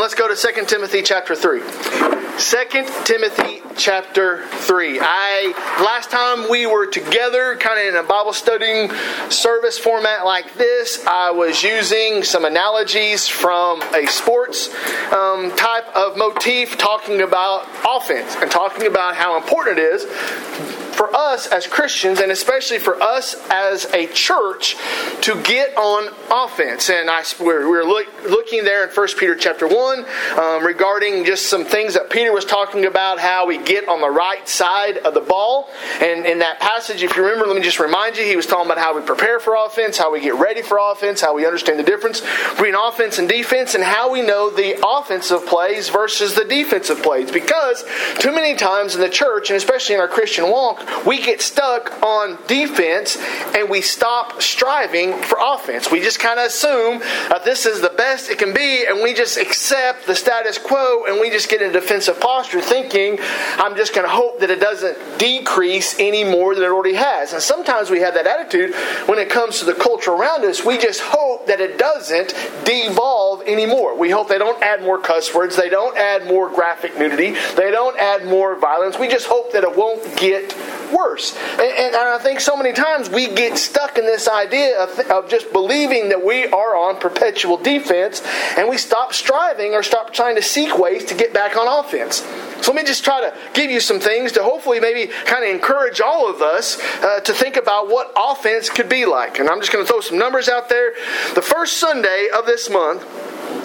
[0.00, 1.60] let's go to 2 Timothy chapter 3.
[1.60, 4.98] 2 Timothy chapter 3.
[5.00, 8.90] I last time we were together kind of in a Bible studying
[9.30, 14.68] service format like this, I was using some analogies from a sports
[15.12, 21.14] um, type of motif talking about offense and talking about how important it is for
[21.14, 24.74] us as Christians, and especially for us as a church,
[25.20, 26.90] to get on offense.
[26.90, 30.04] And I, we're, we're look, looking there in 1 Peter chapter 1
[30.36, 34.10] um, regarding just some things that Peter was talking about, how we get on the
[34.10, 35.70] right side of the ball.
[36.02, 38.66] And in that passage, if you remember, let me just remind you, he was talking
[38.66, 41.78] about how we prepare for offense, how we get ready for offense, how we understand
[41.78, 46.44] the difference between offense and defense, and how we know the offensive plays versus the
[46.44, 47.30] defensive plays.
[47.30, 47.84] Because
[48.18, 52.02] too many times in the church, and especially in our Christian walk, we get stuck
[52.02, 53.16] on defense
[53.54, 55.90] and we stop striving for offense.
[55.90, 59.14] We just kind of assume that this is the best it can be and we
[59.14, 63.18] just accept the status quo and we just get in a defensive posture thinking,
[63.58, 67.32] I'm just going to hope that it doesn't decrease any more than it already has.
[67.32, 68.74] And sometimes we have that attitude
[69.06, 70.64] when it comes to the culture around us.
[70.64, 73.96] We just hope that it doesn't devolve anymore.
[73.96, 77.70] We hope they don't add more cuss words, they don't add more graphic nudity, they
[77.70, 78.98] don't add more violence.
[78.98, 80.54] We just hope that it won't get
[80.92, 81.36] worse.
[81.36, 85.28] And, and, I think so many times we get stuck in this idea of, of
[85.28, 88.22] just believing that we are on perpetual defense
[88.56, 92.16] and we stop striving or stop trying to seek ways to get back on offense.
[92.62, 95.50] So let me just try to give you some things to hopefully maybe kind of
[95.50, 99.38] encourage all of us uh, to think about what offense could be like.
[99.38, 100.92] And I'm just going to throw some numbers out there.
[101.34, 103.04] The first Sunday of this month,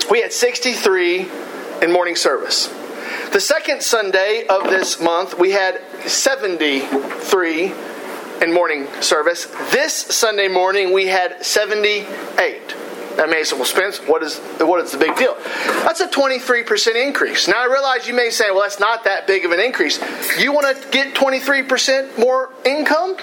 [0.09, 1.30] we had 63
[1.81, 2.83] in morning service.
[3.34, 7.73] The second Sunday of this month, we had 73
[8.44, 9.48] in morning service.
[9.72, 12.06] This Sunday morning, we had 78.
[13.17, 15.36] That may say, well, Spence, what is, what is the big deal?
[15.81, 17.48] That's a 23% increase.
[17.48, 20.00] Now, I realize you may say, well, that's not that big of an increase.
[20.39, 23.17] You want to get 23% more income?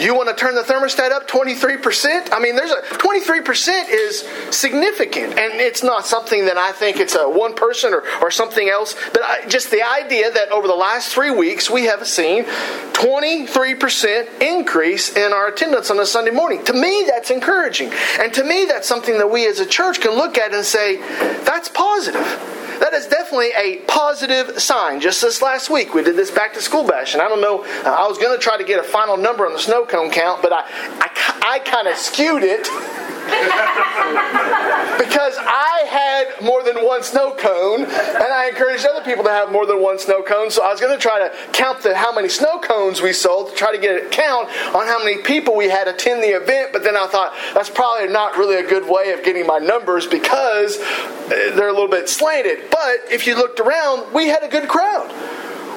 [0.00, 2.32] You want to turn the thermostat up 23%?
[2.32, 5.38] I mean, there's a 23% is significant.
[5.38, 8.96] And it's not something that I think it's a one person or, or something else,
[9.12, 14.42] but I, just the idea that over the last three weeks we have seen 23%
[14.42, 16.64] increase in our attendance on a Sunday morning.
[16.64, 17.92] To me, that's encouraging.
[18.18, 20.96] And to me, that's something that we as a church can look at and say,
[21.44, 25.00] that's positive that is definitely a positive sign.
[25.00, 27.64] Just this last week, we did this back to school bash, and I don't know,
[27.64, 30.10] uh, I was going to try to get a final number on the snow cone
[30.10, 32.66] count, but I, I, I kind of skewed it
[34.98, 39.50] because I had more than one snow cone, and I encouraged other people to have
[39.50, 40.50] more than one snow cone.
[40.50, 43.50] So I was going to try to count the, how many snow cones we sold
[43.50, 46.72] to try to get a count on how many people we had attend the event.
[46.72, 50.06] But then I thought that's probably not really a good way of getting my numbers
[50.06, 52.70] because uh, they're a little bit slanted.
[52.70, 55.10] But if you looked around, we had a good crowd.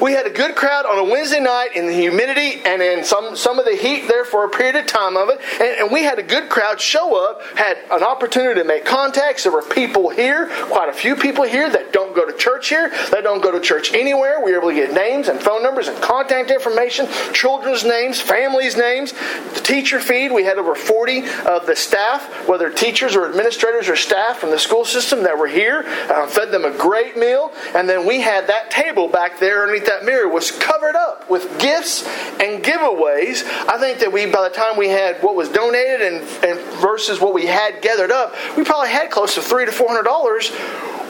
[0.02, 3.36] We had a good crowd on a Wednesday night in the humidity and in some,
[3.36, 5.40] some of the heat there for a period of time of it.
[5.60, 9.44] And, and, we had a good crowd show up, had an opportunity to make contacts.
[9.44, 12.90] There were people here, quite a few people here that don't go to church here,
[12.90, 14.44] that don't go to church anywhere.
[14.44, 18.78] We were able to get names and phone numbers and contact information, children's names, families'
[18.78, 19.14] names,
[19.54, 20.32] the teacher feed.
[20.32, 24.60] We had over 40 of the staff, whether teachers or administrators or staff from the
[24.60, 27.52] school system that were here, uh, fed them a great meal.
[27.74, 31.60] And then we had that table back there underneath that mirror was covered up with
[31.60, 32.06] gifts
[32.40, 33.44] and giveaways.
[33.68, 36.16] I think that we, by the time we had what was donated and,
[36.46, 39.88] and versus what we had gathered up, we probably had close to three to four
[39.88, 40.52] hundred dollars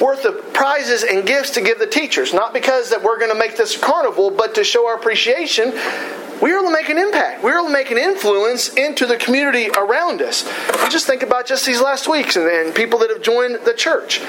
[0.01, 2.33] worth of prizes and gifts to give the teachers.
[2.33, 5.73] Not because that we're going to make this carnival, but to show our appreciation
[6.41, 7.43] we are to make an impact.
[7.43, 10.43] We are to make an influence into the community around us.
[10.89, 14.21] Just think about just these last weeks and, and people that have joined the church.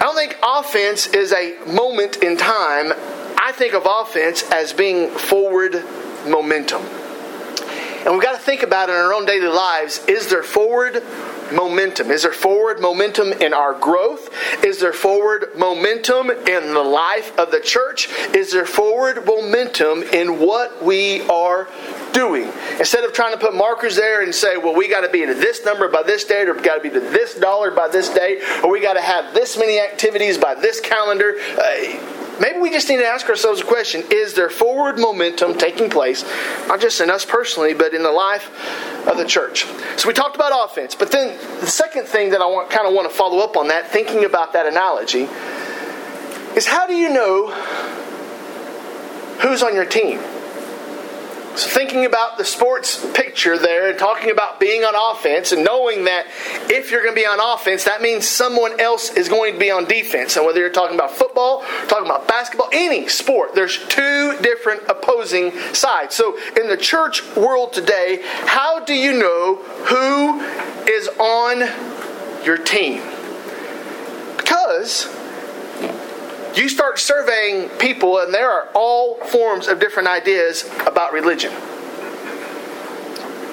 [0.00, 2.94] I don't think offense is a moment in time.
[3.36, 5.84] I think of offense as being forward
[6.26, 6.80] momentum.
[6.80, 10.02] And we've got to think about in our own daily lives.
[10.08, 11.02] Is there forward
[11.52, 12.10] momentum?
[12.10, 14.30] Is there forward momentum in our growth?
[14.64, 18.08] Is there forward momentum in the life of the church?
[18.34, 21.68] Is there forward momentum in what we are
[22.12, 22.50] doing?
[22.78, 25.34] Instead of trying to put markers there and say, well, we got to be to
[25.34, 28.42] this number by this date, or got to be to this dollar by this date,
[28.62, 31.36] or we got to have this many activities by this calendar.
[31.38, 35.90] Uh, maybe we just need to ask ourselves a question Is there forward momentum taking
[35.90, 36.24] place,
[36.68, 39.64] not just in us personally, but in the life of the church?
[39.96, 43.10] So we talked about offense, but then the second thing that I kind of want
[43.10, 45.28] to follow up on that, thinking about that analogy,
[46.56, 47.50] is how do you know
[49.40, 50.20] who's on your team?
[51.56, 56.04] So, thinking about the sports picture there and talking about being on offense and knowing
[56.04, 56.26] that
[56.70, 59.70] if you're going to be on offense, that means someone else is going to be
[59.70, 60.36] on defense.
[60.36, 65.50] And whether you're talking about football, talking about basketball, any sport, there's two different opposing
[65.74, 66.14] sides.
[66.14, 70.40] So, in the church world today, how do you know who
[70.88, 73.02] is on your team?
[74.36, 75.04] Because
[76.54, 81.52] you start surveying people, and there are all forms of different ideas about religion.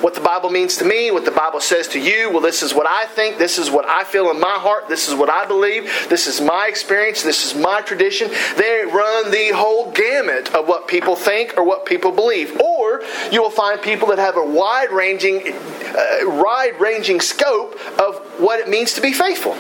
[0.02, 2.30] What the Bible means to me, what the Bible says to you.
[2.30, 3.40] Well, this is what I think.
[3.40, 4.88] This is what I feel in my heart.
[4.88, 5.86] This is what I believe.
[6.08, 7.24] This is my experience.
[7.24, 8.30] This is my tradition.
[8.58, 12.62] They run the whole gamut of what people think or what people believe.
[12.62, 13.02] Or
[13.32, 18.60] you will find people that have a wide ranging, uh, wide ranging scope of what
[18.60, 19.58] it means to be faithful.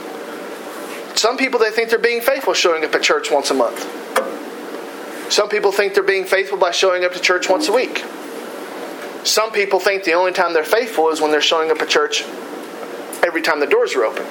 [1.17, 3.81] Some people they think they're being faithful showing up at church once a month.
[5.31, 8.03] Some people think they're being faithful by showing up to church once a week.
[9.23, 12.23] Some people think the only time they're faithful is when they're showing up at church
[13.23, 14.25] every time the doors are open.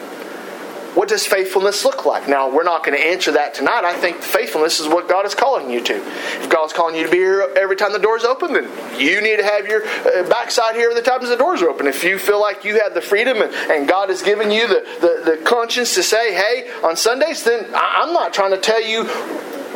[0.97, 2.27] What does faithfulness look like?
[2.27, 3.85] Now, we're not going to answer that tonight.
[3.85, 5.95] I think faithfulness is what God is calling you to.
[5.95, 8.65] If God's calling you to be here every time the door's open, then
[8.99, 11.87] you need to have your uh, backside here every time the doors are open.
[11.87, 14.87] If you feel like you have the freedom and, and God has given you the,
[15.03, 19.05] the, the conscience to say, hey, on Sundays, then I'm not trying to tell you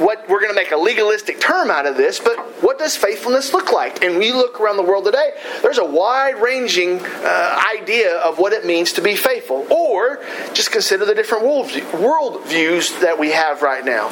[0.01, 3.53] what we're going to make a legalistic term out of this, but what does faithfulness
[3.53, 4.03] look like?
[4.03, 8.53] And we look around the world today, there's a wide ranging uh, idea of what
[8.53, 9.67] it means to be faithful.
[9.71, 10.21] Or
[10.55, 14.11] just consider the different world views that we have right now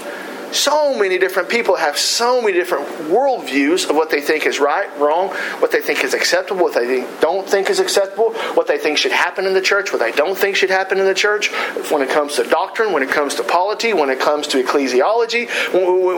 [0.53, 4.89] so many different people have so many different worldviews of what they think is right,
[4.99, 5.29] wrong,
[5.61, 9.13] what they think is acceptable, what they don't think is acceptable, what they think should
[9.13, 11.51] happen in the church, what they don't think should happen in the church,
[11.91, 15.49] when it comes to doctrine, when it comes to polity, when it comes to ecclesiology,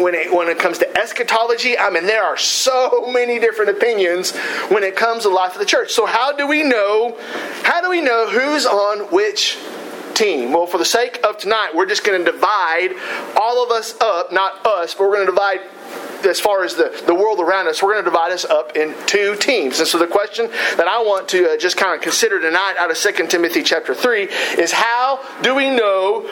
[0.02, 1.78] when it, when it comes to eschatology.
[1.78, 4.32] I mean, there are so many different opinions
[4.68, 5.92] when it comes to life of the church.
[5.92, 7.16] So how do we know?
[7.62, 9.58] How do we know who's on which
[10.20, 10.52] team?
[10.52, 12.90] Well, for the sake of tonight, we're just going to divide
[13.40, 15.60] all of us up, not us, but we're going to divide
[16.26, 18.94] as far as the, the world around us, we're going to divide us up in
[19.06, 19.78] two teams.
[19.78, 22.90] And so the question that I want to uh, just kind of consider tonight out
[22.90, 24.24] of 2 Timothy chapter 3
[24.58, 26.28] is how do we know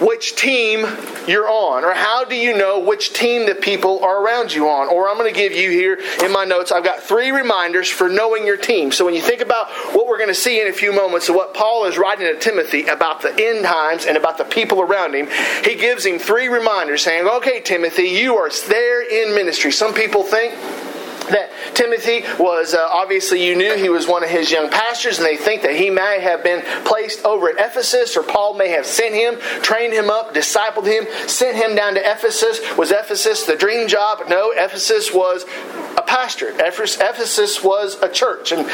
[0.00, 0.86] which team
[1.26, 4.88] you're on, or how do you know which team the people are around you on?
[4.88, 8.08] Or I'm going to give you here in my notes, I've got three reminders for
[8.08, 8.92] knowing your team.
[8.92, 11.34] So when you think about what we're going to see in a few moments of
[11.34, 15.14] what Paul is writing to Timothy about the end times and about the people around
[15.14, 15.28] him,
[15.64, 19.72] he gives him three reminders saying, Okay, Timothy, you are there in ministry.
[19.72, 20.54] Some people think,
[21.30, 25.26] that Timothy was uh, obviously you knew he was one of his young pastors, and
[25.26, 28.86] they think that he may have been placed over at Ephesus, or Paul may have
[28.86, 32.60] sent him, trained him up, discipled him, sent him down to Ephesus.
[32.76, 34.22] Was Ephesus the dream job?
[34.28, 35.44] No, Ephesus was
[35.96, 36.48] a pastor.
[36.48, 38.68] Ephesus was a church, and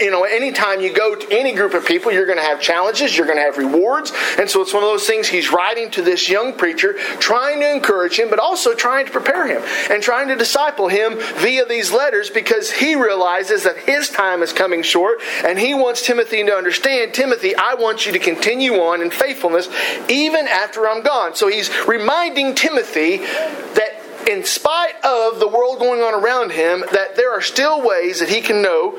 [0.00, 3.16] you know, anytime you go to any group of people, you're going to have challenges,
[3.16, 5.28] you're going to have rewards, and so it's one of those things.
[5.28, 9.46] He's writing to this young preacher, trying to encourage him, but also trying to prepare
[9.46, 14.42] him and trying to disciple him via these letters because he realizes that his time
[14.42, 18.74] is coming short and he wants Timothy to understand Timothy, I want you to continue
[18.74, 19.68] on in faithfulness
[20.08, 21.34] even after I'm gone.
[21.34, 27.16] So he's reminding Timothy that in spite of the world going on around him, that
[27.16, 28.98] there are still ways that he can know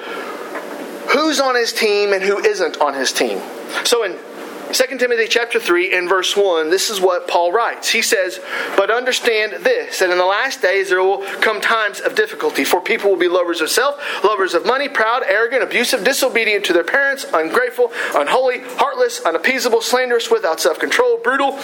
[1.12, 3.42] who's on his team and who isn't on his team.
[3.84, 4.18] So in
[4.74, 7.92] 2 Timothy chapter 3 and verse 1, this is what Paul writes.
[7.92, 8.40] He says,
[8.76, 12.82] But understand this, that in the last days there will come times of difficulty, for
[12.82, 16.84] people will be lovers of self, lovers of money, proud, arrogant, abusive, disobedient to their
[16.84, 21.60] parents, ungrateful, unholy, heartless, unappeasable, slanderous, without self control, brutal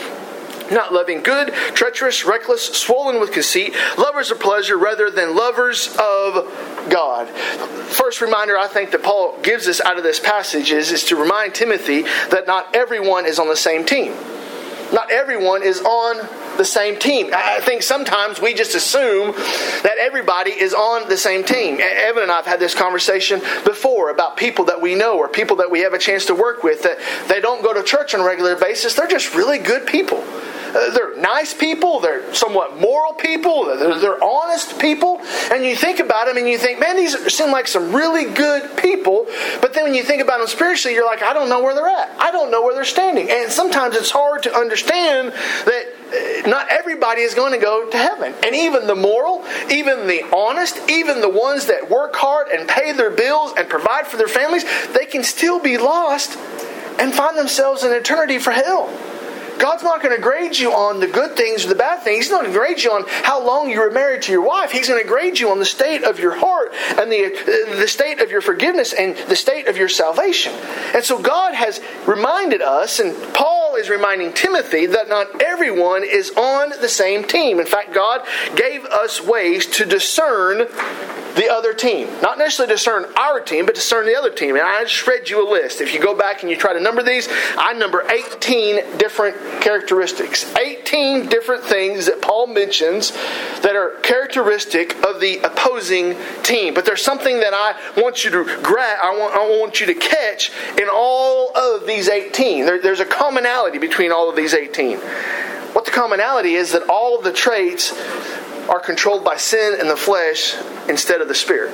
[0.72, 6.46] not loving good, treacherous, reckless, swollen with conceit, lovers of pleasure rather than lovers of
[6.90, 7.28] God.
[7.90, 11.16] First reminder I think that Paul gives us out of this passage is, is to
[11.16, 14.14] remind Timothy that not everyone is on the same team.
[14.92, 17.30] Not everyone is on the same team.
[17.34, 21.80] I think sometimes we just assume that everybody is on the same team.
[21.80, 25.58] Evan and I have had this conversation before about people that we know or people
[25.58, 26.98] that we have a chance to work with that
[27.28, 28.96] they don't go to church on a regular basis.
[28.96, 30.24] They're just really good people.
[30.70, 35.20] Uh, they're nice people, they're somewhat moral people, they're, they're, honest people.
[35.52, 38.78] And you think about them and you think, man, these seem like some really good
[38.78, 39.26] people.
[39.62, 41.88] But then when you think about them spiritually, you're like, I don't know where they're
[41.88, 42.10] at.
[42.20, 43.30] I don't know where they're standing.
[43.30, 47.98] And sometimes it's hard to understand that uh, not everybody is going to go to
[47.98, 48.34] heaven.
[48.44, 52.92] And even the moral, even the honest, even the ones that work hard and pay
[52.92, 56.38] their bills and provide for their families, they can still be lost
[57.00, 58.90] and find themselves in eternity for hell.
[59.60, 62.26] God's not going to grade you on the good things or the bad things.
[62.26, 64.72] He's not going to grade you on how long you were married to your wife.
[64.72, 68.22] He's going to grade you on the state of your heart and the, the state
[68.22, 70.54] of your forgiveness and the state of your salvation.
[70.94, 76.32] And so God has reminded us, and Paul is reminding Timothy, that not everyone is
[76.32, 77.60] on the same team.
[77.60, 78.26] In fact, God
[78.56, 80.68] gave us ways to discern
[81.36, 82.08] the other team.
[82.22, 84.56] Not necessarily discern our team, but discern the other team.
[84.56, 85.82] And I just read you a list.
[85.82, 90.56] If you go back and you try to number these, I number 18 different characteristics.
[90.56, 93.12] 18 different things that Paul mentions
[93.62, 96.74] that are characteristic of the opposing team.
[96.74, 99.96] But there's something that I want you to grab, I want, I want you to
[99.96, 102.66] catch in all of these 18.
[102.66, 104.98] There, there's a commonality between all of these 18.
[104.98, 107.94] What the commonality is that all of the traits
[108.70, 110.56] are controlled by sin and the flesh
[110.88, 111.74] instead of the spirit.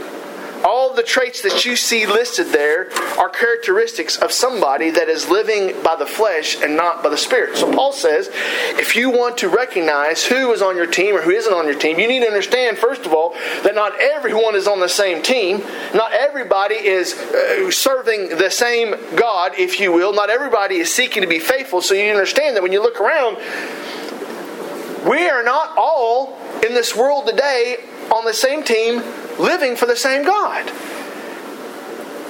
[0.96, 5.96] The traits that you see listed there are characteristics of somebody that is living by
[5.96, 7.58] the flesh and not by the spirit.
[7.58, 8.30] So Paul says,
[8.80, 11.78] if you want to recognize who is on your team or who isn't on your
[11.78, 13.34] team, you need to understand, first of all,
[13.64, 15.58] that not everyone is on the same team.
[15.94, 20.14] Not everybody is uh, serving the same God, if you will.
[20.14, 21.82] Not everybody is seeking to be faithful.
[21.82, 23.38] So you understand that when you look around,
[25.08, 27.78] we are not all in this world today
[28.12, 29.04] on the same team
[29.40, 30.72] living for the same God.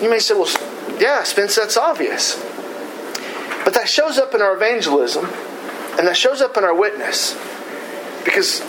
[0.01, 0.49] You may say, well,
[0.99, 2.35] yeah, Spence, that's obvious.
[3.63, 5.25] But that shows up in our evangelism
[5.97, 7.33] and that shows up in our witness.
[8.23, 8.61] Because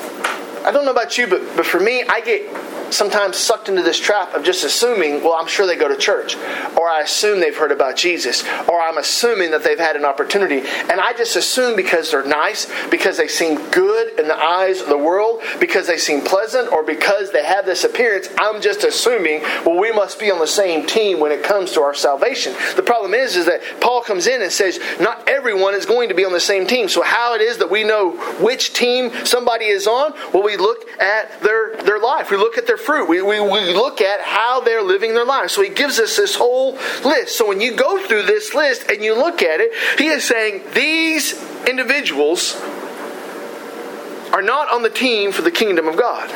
[0.65, 2.43] I don't know about you, but, but for me, I get
[2.91, 6.37] sometimes sucked into this trap of just assuming, well, I'm sure they go to church,
[6.77, 10.63] or I assume they've heard about Jesus, or I'm assuming that they've had an opportunity.
[10.91, 14.89] And I just assume because they're nice, because they seem good in the eyes of
[14.89, 19.43] the world, because they seem pleasant, or because they have this appearance, I'm just assuming,
[19.65, 22.55] well, we must be on the same team when it comes to our salvation.
[22.77, 26.15] The problem is, is that Paul comes in and says, not everyone is going to
[26.15, 26.89] be on the same team.
[26.89, 30.13] So how it is that we know which team somebody is on?
[30.33, 32.31] Well, we look at their, their life.
[32.31, 33.09] We look at their their fruit.
[33.09, 35.53] We, we, we look at how they're living their lives.
[35.53, 36.73] So he gives us this whole
[37.05, 37.37] list.
[37.37, 40.63] So when you go through this list and you look at it, he is saying
[40.75, 41.33] these
[41.67, 42.61] individuals
[44.33, 46.31] are not on the team for the kingdom of God.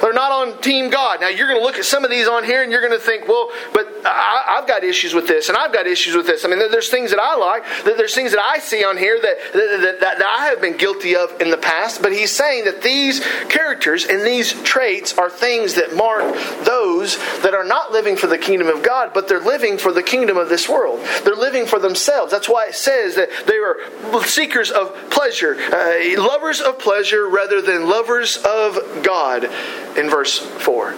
[0.00, 1.20] They're not on Team God.
[1.20, 3.04] Now, you're going to look at some of these on here and you're going to
[3.04, 6.44] think, well, but I, have got issues with this and I've got issues with this.
[6.44, 9.52] I mean, there's things that I like, there's things that I see on here that,
[9.52, 12.02] that, that, that I have been guilty of in the past.
[12.02, 17.54] But he's saying that these characters and these traits are things that mark those that
[17.54, 20.48] are not living for the kingdom of God, but they're living for the kingdom of
[20.48, 21.00] this world.
[21.24, 22.32] They're living for themselves.
[22.32, 23.76] That's why it says that they are
[24.24, 29.48] seekers of pleasure, uh, lovers of pleasure rather than lovers of God
[29.96, 30.94] in verse 4.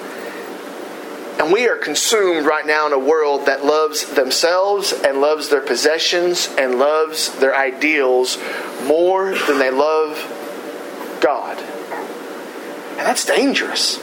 [1.43, 5.61] And we are consumed right now in a world that loves themselves and loves their
[5.61, 8.39] possessions and loves their ideals
[8.85, 11.59] more than they love God.
[11.59, 13.99] And that's dangerous.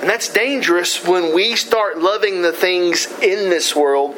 [0.00, 4.16] And that's dangerous when we start loving the things in this world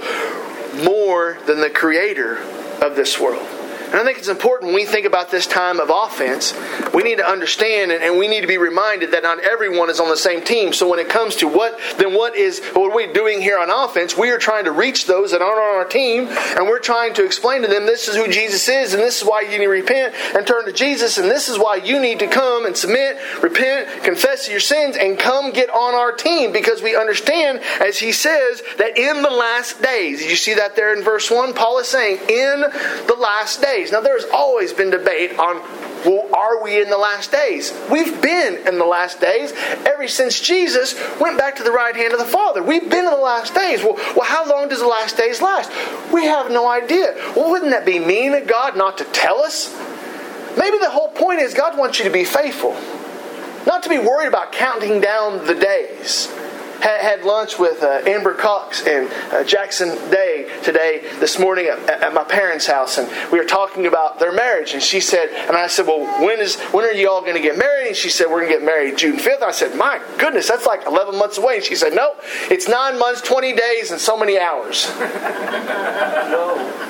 [0.85, 2.39] more than the creator
[2.83, 3.47] of this world.
[3.91, 6.55] And I think it's important when we think about this time of offense,
[6.95, 10.09] we need to understand and, we need to be reminded that not everyone is on
[10.09, 10.73] the same team.
[10.73, 13.71] So when it comes to what, then what is, what are we doing here on
[13.71, 14.17] offense?
[14.17, 17.25] We are trying to reach those that aren't on our team, and we're trying to
[17.25, 19.69] explain to them this is who Jesus is, and this is why you need to
[19.69, 23.17] repent and turn to Jesus, and this is why you need to come and submit,
[23.43, 28.13] repent, confess your sins, and come get on our team because we understand, as he
[28.13, 31.55] says, that in the last days, you see that there in verse 1?
[31.55, 32.61] Paul is saying, in
[33.07, 33.93] the last days days.
[33.93, 35.57] Now, there's always been debate on,
[36.05, 37.73] well, are we in the last days?
[37.91, 39.53] We've been in the last days
[39.87, 42.63] ever since Jesus went back to the right hand of the Father.
[42.63, 43.83] We've been in the last days.
[43.83, 45.71] Well, well how long does the last days last?
[46.13, 47.15] We have no idea.
[47.37, 49.75] Well, wouldn't that be mean of God not to tell us?
[50.59, 52.73] Maybe the whole point is God wants you to be faithful,
[53.67, 56.29] not to be worried about counting down the days
[56.81, 61.79] had, had lunch with uh, Amber Cox and uh, Jackson Day today, this morning at,
[61.89, 64.73] at, my parents' house, and we were talking about their marriage.
[64.73, 67.43] And she said, and I said, well, when is when are you all going to
[67.43, 67.89] get married?
[67.89, 69.43] And she said, we're going to get married June 5th.
[69.43, 71.57] I said, my goodness, that's like 11 months away.
[71.57, 72.15] And she said, no,
[72.51, 74.91] it's nine months, 20 days, and so many hours.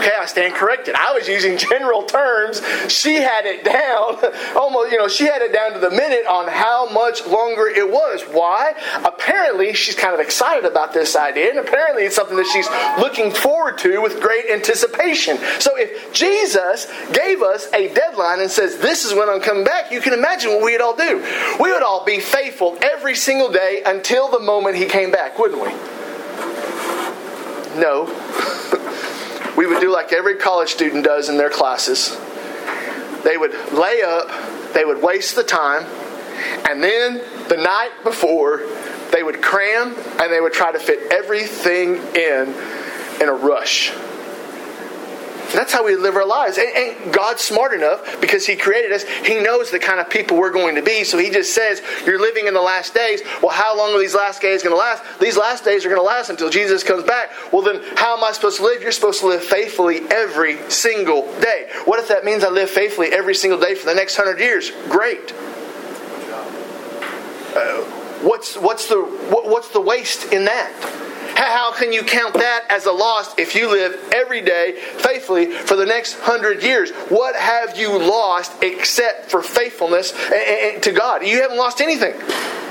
[0.00, 0.94] okay, I stand corrected.
[0.94, 2.62] I was using general terms.
[2.88, 4.18] She had it down,
[4.56, 7.88] almost, you know, she had it down to the minute on how much longer it
[7.90, 8.19] was.
[8.22, 8.74] Why?
[9.04, 13.30] Apparently, she's kind of excited about this idea, and apparently, it's something that she's looking
[13.30, 15.38] forward to with great anticipation.
[15.58, 19.92] So, if Jesus gave us a deadline and says, This is when I'm coming back,
[19.92, 21.24] you can imagine what we'd all do.
[21.60, 25.60] We would all be faithful every single day until the moment He came back, wouldn't
[25.60, 25.70] we?
[27.80, 28.04] No.
[29.56, 32.16] we would do like every college student does in their classes.
[33.24, 34.28] They would lay up,
[34.72, 35.84] they would waste the time,
[36.68, 38.58] and then the night before,
[39.12, 42.54] they would cram and they would try to fit everything in
[43.20, 43.92] in a rush.
[45.52, 46.58] That's how we live our lives.
[46.58, 49.02] And, and, God's smart enough because He created us.
[49.02, 51.04] He knows the kind of people we're going to be.
[51.04, 53.20] So He just says, You're living in the last days.
[53.42, 55.02] Well, how long are these last days going to last?
[55.18, 57.30] These last days are going to last until Jesus comes back.
[57.52, 58.82] Well, then how am I supposed to live?
[58.82, 61.68] You're supposed to live faithfully every single day.
[61.84, 64.70] What if that means I live faithfully every single day for the next hundred years?
[64.88, 65.32] Great.
[67.54, 67.82] Uh,
[68.22, 70.72] what's, what's, the, what, what's the waste in that?
[71.34, 75.74] How can you count that as a loss if you live every day faithfully for
[75.74, 76.90] the next hundred years?
[77.08, 81.26] What have you lost except for faithfulness to God?
[81.26, 82.14] You haven't lost anything.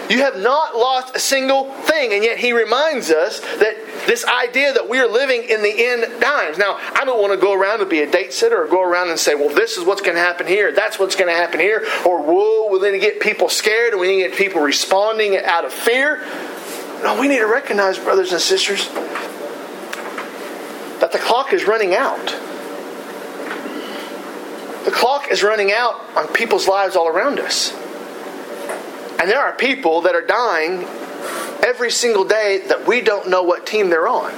[0.10, 2.14] You have not lost a single thing.
[2.14, 3.76] And yet he reminds us that
[4.10, 6.58] this idea that we are living in the end times.
[6.58, 9.12] Now, I don't want to go around and be a date sitter or go around
[9.12, 11.60] and say, well, this is what's going to happen here, that's what's going to happen
[11.60, 14.62] here, or whoa, we need to get people scared and we need to get people
[14.62, 16.26] responding out of fear.
[17.04, 18.88] No, we need to recognize, brothers and sisters,
[21.00, 22.26] that the clock is running out.
[24.86, 27.74] The clock is running out on people's lives all around us.
[29.20, 30.88] And there are people that are dying
[31.64, 34.34] every single day that we don't know what team they're on.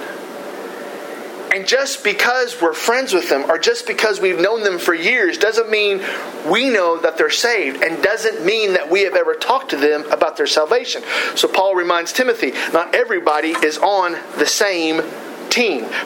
[1.53, 5.37] And just because we're friends with them or just because we've known them for years
[5.37, 6.01] doesn't mean
[6.49, 10.09] we know that they're saved and doesn't mean that we have ever talked to them
[10.11, 11.03] about their salvation.
[11.35, 15.01] So Paul reminds Timothy not everybody is on the same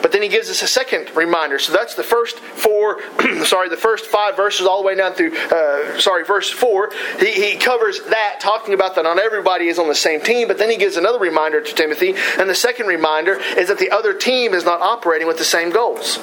[0.02, 1.58] But then he gives us a second reminder.
[1.58, 3.00] So that's the first four,
[3.44, 6.90] sorry, the first five verses all the way down through, uh, sorry, verse four.
[7.18, 10.48] He, he covers that, talking about that not everybody is on the same team.
[10.48, 12.14] But then he gives another reminder to Timothy.
[12.38, 15.70] And the second reminder is that the other team is not operating with the same
[15.70, 16.18] goals.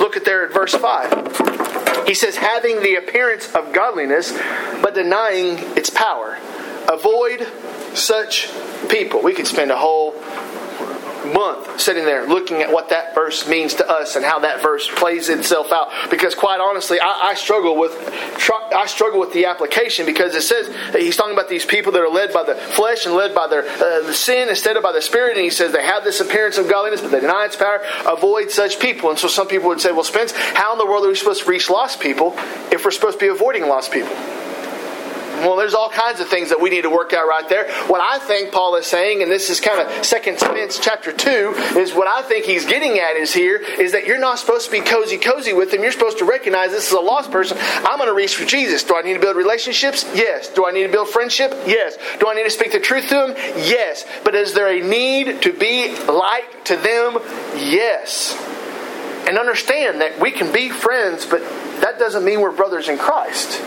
[0.00, 2.06] Look at there at verse 5.
[2.06, 4.32] He says, having the appearance of godliness,
[4.82, 6.38] but denying its power.
[6.88, 7.46] Avoid
[7.94, 8.50] such
[8.88, 9.22] people.
[9.22, 10.12] We could spend a whole
[11.26, 14.88] month sitting there looking at what that verse means to us and how that verse
[14.88, 15.90] plays itself out.
[16.10, 17.92] Because quite honestly, I, I struggle with
[18.74, 22.08] I struggle with the application because it says he's talking about these people that are
[22.08, 25.02] led by the flesh and led by their uh, the sin instead of by the
[25.02, 27.80] spirit, and he says they have this appearance of godliness, but they deny its power.
[28.06, 29.10] Avoid such people.
[29.10, 31.44] And so some people would say, "Well, Spence, how in the world are we supposed
[31.44, 32.34] to reach lost people
[32.70, 34.16] if we're supposed to be avoiding lost people?"
[35.42, 37.68] Well, there's all kinds of things that we need to work out right there.
[37.88, 41.54] What I think Paul is saying, and this is kind of Second Timothy chapter 2,
[41.76, 44.70] is what I think he's getting at is here, is that you're not supposed to
[44.70, 45.82] be cozy cozy with him.
[45.82, 47.58] You're supposed to recognize this is a lost person.
[47.60, 48.84] I'm going to reach for Jesus.
[48.84, 50.04] Do I need to build relationships?
[50.14, 50.48] Yes.
[50.48, 51.52] Do I need to build friendship?
[51.66, 51.96] Yes.
[52.20, 53.36] Do I need to speak the truth to him?
[53.56, 54.04] Yes.
[54.24, 57.18] But is there a need to be like to them?
[57.56, 58.36] Yes.
[59.26, 61.40] And understand that we can be friends, but
[61.80, 63.60] that doesn't mean we're brothers in Christ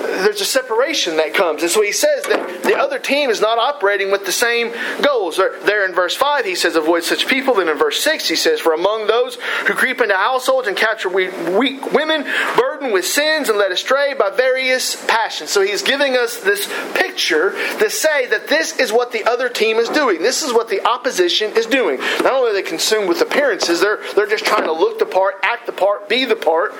[0.00, 1.62] there's a separation that comes.
[1.62, 5.36] And so he says that the other team is not operating with the same goals.
[5.36, 7.54] There in verse 5, he says, avoid such people.
[7.54, 9.36] Then in verse 6, he says, for among those
[9.66, 12.24] who creep into households and capture weak women,
[12.56, 15.50] burdened with sins and led astray by various passions.
[15.50, 19.76] So he's giving us this picture to say that this is what the other team
[19.76, 20.22] is doing.
[20.22, 21.98] This is what the opposition is doing.
[22.22, 25.36] Not only are they consumed with appearances, they're, they're just trying to look the part,
[25.42, 26.72] act the part, be the part,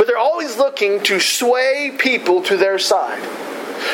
[0.00, 3.20] but they're always looking to sway people to their side.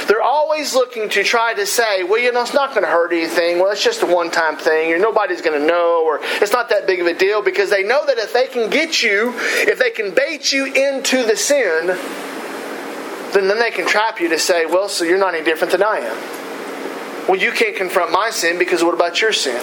[0.07, 3.13] They're always looking to try to say, well, you know, it's not going to hurt
[3.13, 3.59] anything.
[3.59, 6.69] Well, it's just a one time thing, or nobody's going to know, or it's not
[6.69, 9.81] that big of a deal because they know that if they can get you, if
[9.81, 11.89] they can bait you into the sin,
[13.33, 15.83] then, then they can trap you to say, well, so you're not any different than
[15.83, 17.27] I am.
[17.27, 19.61] Well, you can't confront my sin because what about your sin?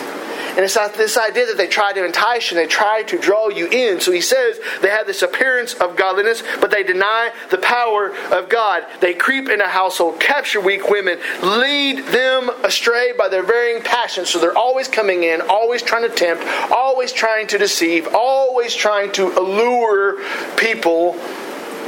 [0.56, 3.18] And it's not this idea that they try to entice you and they try to
[3.18, 4.00] draw you in.
[4.00, 8.50] So he says they have this appearance of godliness, but they deny the power of
[8.50, 8.86] God.
[9.00, 14.30] They creep in a household, capture weak women, lead them astray by their varying passions.
[14.30, 19.12] So they're always coming in, always trying to tempt, always trying to deceive, always trying
[19.14, 20.24] to allure
[20.56, 21.14] people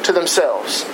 [0.05, 0.85] to themselves.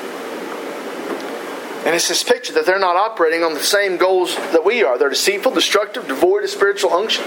[1.84, 5.00] And it's this picture that they're not operating on the same goals that we are.
[5.00, 7.26] They're deceitful, destructive, devoid of spiritual unction.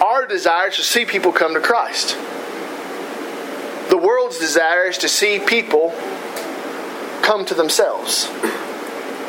[0.00, 2.16] Our desire is to see people come to Christ.
[3.90, 5.90] The world's desire is to see people
[7.22, 8.26] come to themselves.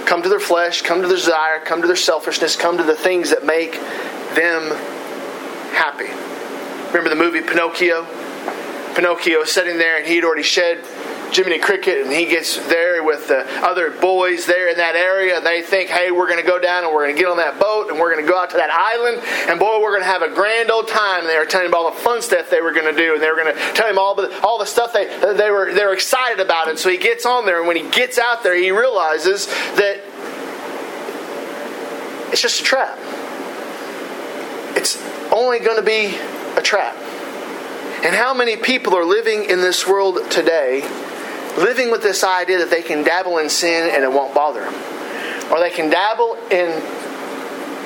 [0.06, 2.96] Come to their flesh, come to their desire, come to their selfishness, come to the
[2.96, 3.74] things that make
[4.36, 4.70] them
[5.74, 6.10] happy.
[6.88, 8.06] Remember the movie Pinocchio?
[8.96, 10.84] Pinocchio is sitting there and he'd already shed
[11.32, 15.40] Jiminy Cricket, and he gets there with the other boys there in that area.
[15.42, 17.60] They think, hey, we're going to go down and we're going to get on that
[17.60, 19.22] boat and we're going to go out to that island.
[19.50, 21.22] And boy, we're going to have a grand old time.
[21.22, 23.14] And they were telling him all the fun stuff they were going to do.
[23.14, 25.74] And they were going to tell him all the, all the stuff they, they, were,
[25.74, 26.70] they were excited about.
[26.70, 27.60] And so he gets on there.
[27.60, 30.02] And when he gets out there, he realizes that
[32.32, 32.98] it's just a trap.
[34.76, 36.18] It's only going to be
[36.58, 36.96] a trap.
[38.04, 40.82] And how many people are living in this world today,
[41.58, 44.74] living with this idea that they can dabble in sin and it won't bother them?
[45.52, 46.70] Or they can dabble in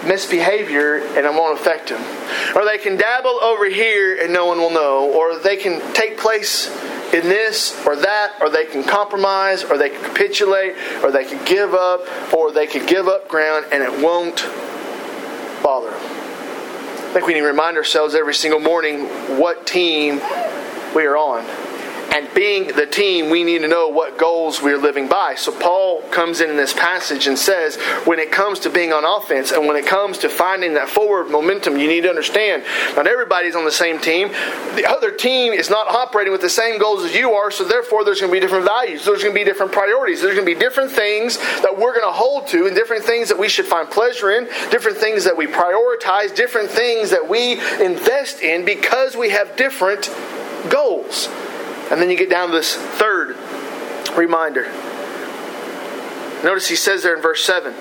[0.07, 2.01] misbehavior and it won't affect them.
[2.55, 5.11] Or they can dabble over here and no one will know.
[5.11, 6.69] Or they can take place
[7.13, 11.43] in this or that, or they can compromise, or they can capitulate, or they can
[11.45, 12.01] give up,
[12.33, 14.37] or they can give up ground and it won't
[15.63, 16.01] bother them.
[16.01, 19.05] I think we need to remind ourselves every single morning
[19.39, 20.15] what team
[20.93, 21.45] we are on
[22.15, 25.35] and being the team, we need to know what goals we're living by.
[25.35, 27.75] So Paul comes in in this passage and says,
[28.05, 31.29] when it comes to being on offense and when it comes to finding that forward
[31.29, 32.63] momentum, you need to understand
[32.95, 34.29] not everybody's on the same team.
[34.75, 38.05] The other team is not operating with the same goals as you are, so therefore
[38.05, 39.03] there's going to be different values.
[39.03, 40.21] There's going to be different priorities.
[40.21, 43.27] There's going to be different things that we're going to hold to and different things
[43.27, 47.59] that we should find pleasure in, different things that we prioritize, different things that we
[47.83, 50.09] invest in because we have different
[50.69, 51.27] goals.
[51.91, 53.35] And then you get down to this third
[54.17, 54.71] reminder.
[56.43, 57.73] Notice he says there in verse 7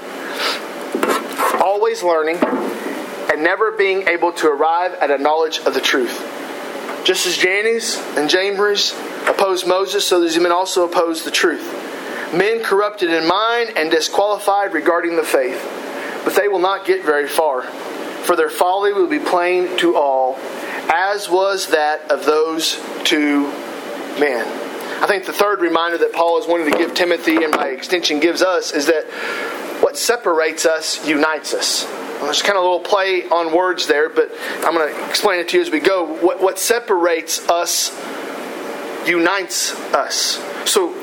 [1.64, 2.38] always learning
[3.32, 6.20] and never being able to arrive at a knowledge of the truth.
[7.04, 8.92] Just as Jannes and Jambres
[9.26, 11.64] opposed Moses, so these men also opposed the truth.
[12.34, 15.62] Men corrupted in mind and disqualified regarding the faith.
[16.24, 20.36] But they will not get very far, for their folly will be plain to all,
[20.90, 23.52] as was that of those two
[24.18, 24.46] man.
[25.02, 28.20] I think the third reminder that Paul is wanting to give Timothy and by extension
[28.20, 29.04] gives us is that
[29.82, 31.84] what separates us unites us.
[31.84, 34.30] Well, there's kind of a little play on words there, but
[34.62, 36.04] I'm going to explain it to you as we go.
[36.04, 37.90] What, what separates us
[39.06, 40.40] unites us.
[40.70, 40.94] So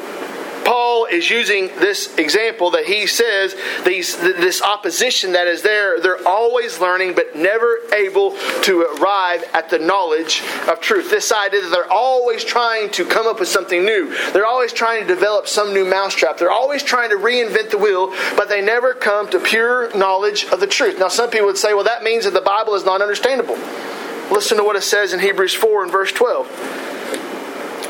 [0.92, 6.28] Paul is using this example that he says these, this opposition that is there, they're
[6.28, 8.32] always learning but never able
[8.64, 11.10] to arrive at the knowledge of truth.
[11.10, 14.14] This idea that they're always trying to come up with something new.
[14.34, 16.38] They're always trying to develop some new mousetrap.
[16.38, 20.60] They're always trying to reinvent the wheel, but they never come to pure knowledge of
[20.60, 21.00] the truth.
[21.00, 23.56] Now, some people would say, well, that means that the Bible is not understandable.
[24.30, 26.91] Listen to what it says in Hebrews 4 and verse 12.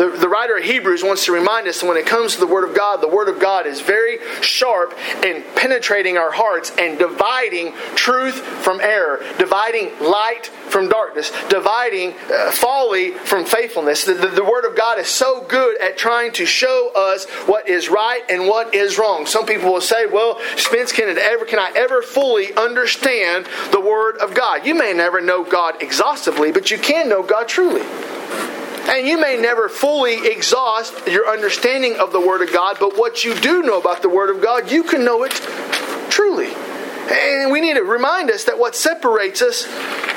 [0.00, 2.46] the, the writer of Hebrews wants to remind us that when it comes to the
[2.46, 6.98] Word of God, the Word of God is very sharp in penetrating our hearts and
[6.98, 14.06] dividing truth from error, dividing light from darkness, dividing uh, folly from faithfulness.
[14.06, 17.68] The, the, the, Word of God is so good at trying to show us what
[17.68, 19.26] is right and what is wrong.
[19.26, 23.82] Some people will say, well, Spence, can, it ever, can I ever fully understand the
[23.82, 24.64] Word of God?
[24.64, 27.82] You may never know God exhaustively, but you can know God truly.
[28.90, 33.24] And you may never fully exhaust your understanding of the Word of God, but what
[33.24, 35.30] you do know about the Word of God, you can know it
[36.10, 36.52] truly.
[37.10, 39.66] And we need to remind us that what separates us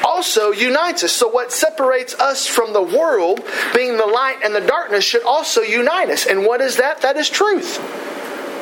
[0.04, 1.12] also unites us.
[1.12, 3.42] So, what separates us from the world,
[3.76, 6.26] being the light and the darkness, should also unite us.
[6.26, 7.02] And what is that?
[7.02, 7.80] That is truth.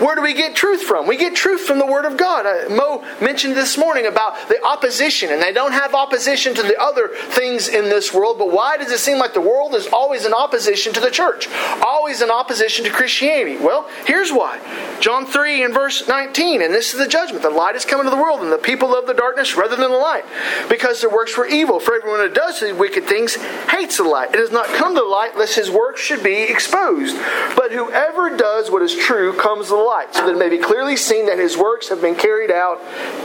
[0.02, 1.06] Where do we get truth from?
[1.06, 2.48] We get truth from the Word of God.
[2.48, 6.76] Uh, Mo mentioned this morning about the opposition, and they don't have opposition to the
[6.82, 10.26] other things in this world, but why does it seem like the world is always
[10.26, 11.48] in opposition to the church?
[11.86, 13.58] Always in opposition to Christianity?
[13.58, 14.60] Well, here's why.
[15.02, 17.44] John 3 and verse 19, and this is the judgment.
[17.44, 19.92] The light is coming to the world, and the people love the darkness rather than
[19.92, 20.26] the light,
[20.68, 21.80] because their works were evil.
[21.80, 23.36] For everyone who does these wicked things
[23.70, 24.34] hates the light.
[24.34, 27.16] It has not come to the light lest his works should be exposed.
[27.56, 30.48] But whoever does what is true comes to the light light, so that it may
[30.48, 32.80] be clearly seen that his works have been carried out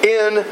[0.04, 0.44] in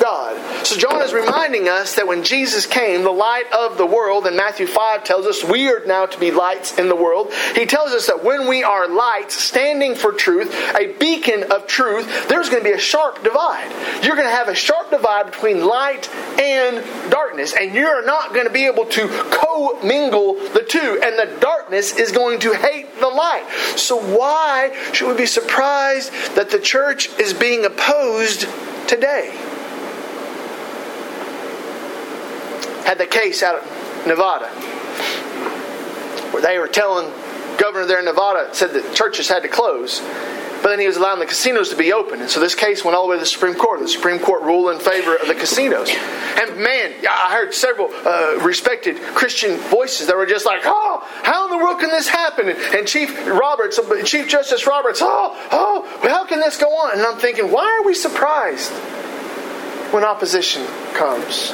[0.00, 0.66] God.
[0.66, 4.36] So John is reminding us that when Jesus came, the light of the world, and
[4.36, 7.32] Matthew 5 tells us we are now to be lights in the world.
[7.54, 12.28] He tells us that when we are lights standing for truth, a beacon of truth,
[12.28, 13.70] there's going to be a sharp divide.
[14.04, 18.46] You're going to have a sharp divide between light and darkness, and you're not going
[18.46, 23.08] to be able to co-mingle the two, and the darkness is going to hate the
[23.08, 23.48] light.
[23.76, 28.46] So why should we be surprised that the church is being opposed
[28.88, 29.51] today?
[32.84, 34.48] Had the case out of Nevada
[36.32, 37.12] where they were telling
[37.58, 40.00] governor there in Nevada said that churches had to close.
[40.62, 42.20] But then he was allowing the casinos to be open.
[42.20, 43.80] And so this case went all the way to the Supreme Court.
[43.80, 45.90] The Supreme Court ruled in favor of the casinos.
[45.90, 51.46] And man, I heard several uh, respected Christian voices that were just like, oh, how
[51.46, 52.48] in the world can this happen?
[52.48, 56.92] And Chief Roberts, Chief Justice Roberts, oh, oh, how can this go on?
[56.92, 58.70] And I'm thinking, why are we surprised
[59.92, 60.64] when opposition
[60.94, 61.52] comes?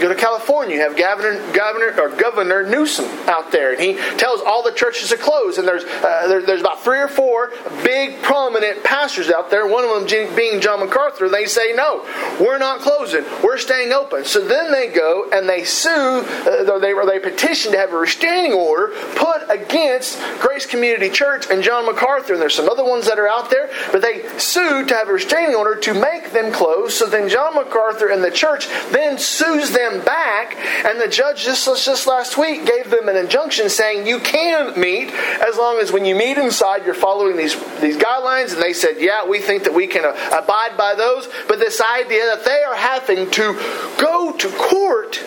[0.00, 4.40] Go to California, you have Governor, Governor or Governor Newsom out there, and he tells
[4.40, 5.58] all the churches to close.
[5.58, 7.50] And there's uh, there, there's about three or four
[7.84, 9.66] big prominent pastors out there.
[9.66, 11.28] One of them being John MacArthur.
[11.28, 12.04] They say no,
[12.40, 13.24] we're not closing.
[13.42, 14.24] We're staying open.
[14.24, 15.90] So then they go and they sue.
[15.90, 21.46] Uh, they or they petition to have a restraining order put against Grace Community Church
[21.50, 22.34] and John MacArthur.
[22.34, 25.12] And there's some other ones that are out there, but they sue to have a
[25.12, 26.94] restraining order to make them close.
[26.94, 31.44] So then John MacArthur and the church then sues them them back, and the judge
[31.44, 35.92] just, just last week gave them an injunction saying you can meet as long as
[35.92, 38.52] when you meet inside you're following these, these guidelines.
[38.54, 41.28] And they said, yeah, we think that we can uh, abide by those.
[41.48, 43.54] But this idea that they are having to
[43.98, 45.22] go to court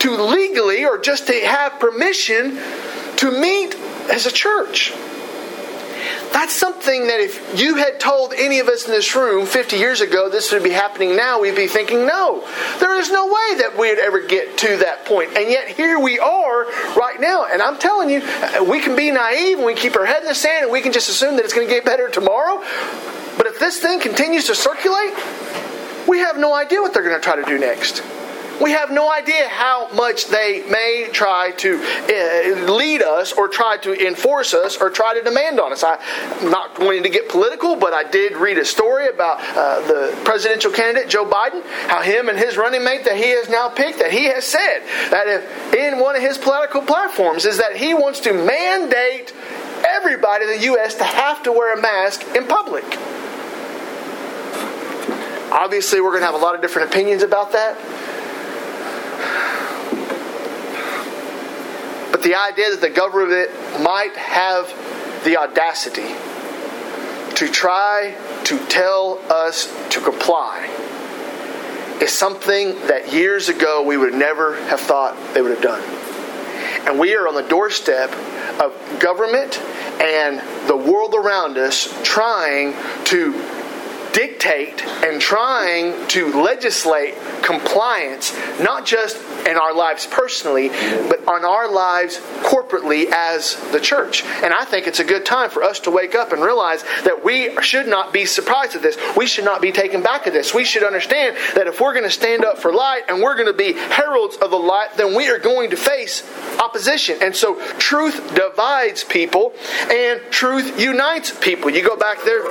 [0.00, 2.58] to legally or just to have permission
[3.16, 3.74] to meet
[4.10, 4.92] as a church.
[6.32, 10.00] That's something that if you had told any of us in this room 50 years
[10.00, 12.46] ago this would be happening now, we'd be thinking, no,
[12.78, 15.36] there is no way that we'd ever get to that point.
[15.36, 17.46] And yet here we are right now.
[17.46, 20.28] And I'm telling you, uh, we can be naive and we keep our head in
[20.28, 22.62] the sand and we can just assume that it's going to get better tomorrow.
[23.36, 25.14] But if this thing continues to circulate,
[26.08, 28.02] we have no idea what they're going to try to do next.
[28.60, 33.76] We have no idea how much they may try to uh, lead us or try
[33.78, 35.84] to enforce us or try to demand on us.
[35.84, 35.98] I'm
[36.50, 40.70] not wanting to get political, but I did read a story about uh, the presidential
[40.70, 44.10] candidate, Joe Biden, how him and his running mate that he has now picked, that
[44.10, 48.20] he has said that if in one of his political platforms is that he wants
[48.20, 49.34] to mandate
[49.86, 50.94] everybody in the U.S.
[50.94, 52.84] to have to wear a mask in public.
[55.52, 57.78] Obviously, we're going to have a lot of different opinions about that.
[62.10, 63.50] But the idea that the government
[63.82, 64.66] might have
[65.24, 66.14] the audacity
[67.36, 70.66] to try to tell us to comply
[72.00, 75.82] is something that years ago we would never have thought they would have done.
[76.86, 78.12] And we are on the doorstep
[78.60, 79.58] of government
[80.00, 82.74] and the world around us trying
[83.06, 83.32] to
[84.16, 91.70] dictate and trying to legislate compliance, not just in our lives personally, but on our
[91.70, 94.24] lives corporately as the church.
[94.24, 97.24] And I think it's a good time for us to wake up and realize that
[97.24, 98.96] we should not be surprised at this.
[99.18, 100.54] We should not be taken back at this.
[100.54, 103.48] We should understand that if we're going to stand up for light and we're going
[103.48, 106.24] to be heralds of the light, then we are going to face
[106.58, 107.18] opposition.
[107.20, 109.52] And so truth divides people
[109.90, 111.68] and truth unites people.
[111.68, 112.42] You go back there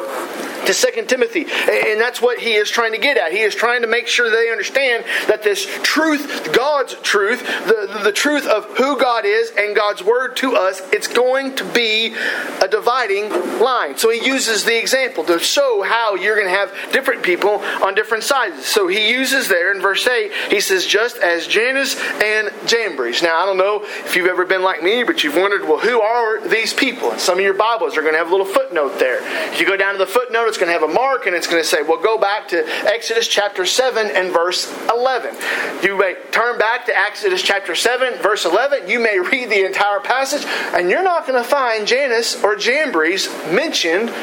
[0.65, 1.45] to Second Timothy.
[1.45, 3.31] And that's what he is trying to get at.
[3.31, 8.11] He is trying to make sure they understand that this truth, God's truth, the, the
[8.11, 12.15] truth of who God is and God's word to us, it's going to be
[12.61, 13.97] a dividing line.
[13.97, 17.95] So he uses the example to show how you're going to have different people on
[17.95, 18.65] different sides.
[18.65, 23.21] So he uses there in verse 8, he says, just as Jannes and Jambres.
[23.21, 26.01] Now, I don't know if you've ever been like me, but you've wondered, well, who
[26.01, 27.11] are these people?
[27.11, 29.19] And some of your Bibles are going to have a little footnote there.
[29.51, 31.47] If you go down to the footnote, it's going to have a mark and it's
[31.47, 35.35] going to say, well, go back to Exodus chapter 7 and verse 11.
[35.83, 38.89] You may turn back to Exodus chapter 7, verse 11.
[38.89, 43.27] You may read the entire passage, and you're not going to find Jannes or Jambres
[43.51, 44.13] mentioned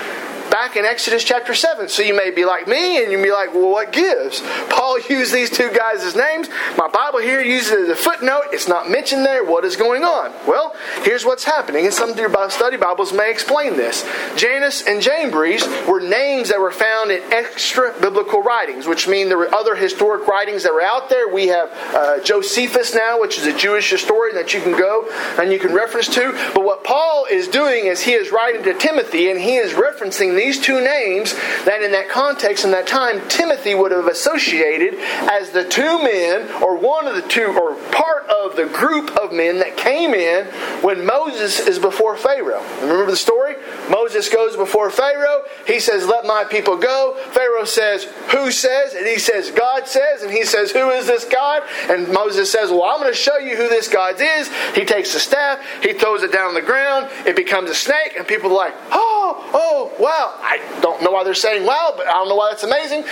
[0.52, 1.88] back in Exodus chapter 7.
[1.88, 4.42] So you may be like me and you be like, well, what gives?
[4.68, 6.50] Paul used these two guys' names.
[6.76, 8.42] My Bible here uses a footnote.
[8.52, 9.42] It's not mentioned there.
[9.42, 10.30] What is going on?
[10.46, 11.86] Well, here's what's happening.
[11.86, 14.06] And some of your study Bibles may explain this.
[14.36, 19.38] Jannes and Jambres were names that were found in extra biblical writings, which mean there
[19.38, 21.32] were other historic writings that were out there.
[21.32, 25.50] We have uh, Josephus now, which is a Jewish historian that you can go and
[25.50, 26.32] you can reference to.
[26.54, 30.34] But what Paul is doing is he is writing to Timothy and he is referencing
[30.42, 34.94] these two names that in that context, in that time, Timothy would have associated
[35.31, 39.33] as the two men, or one of the two, or part of the group of
[39.33, 40.46] men that came in
[40.83, 42.62] when Moses is before Pharaoh.
[42.81, 43.55] Remember the story?
[43.88, 45.42] Moses goes before Pharaoh.
[45.66, 47.16] He says, Let my people go.
[47.31, 48.94] Pharaoh says, Who says?
[48.94, 50.22] And he says, God says.
[50.22, 51.62] And he says, Who is this God?
[51.88, 54.50] And Moses says, Well, I'm going to show you who this God is.
[54.74, 58.14] He takes the staff, he throws it down on the ground, it becomes a snake,
[58.16, 60.31] and people are like, Oh, oh, wow.
[60.40, 63.04] I don't know why they're saying wow, but I don't know why that's amazing.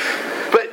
[0.53, 0.71] But